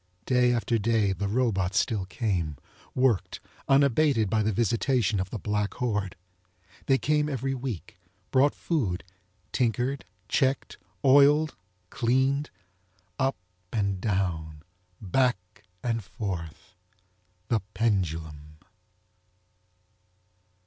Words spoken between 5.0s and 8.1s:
of the black horde. They came every week,